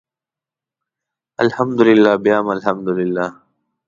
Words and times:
الحمدلله 1.43 2.13
بیا 2.23 2.37
هم 2.39 2.47
الحمدلله. 2.55 3.25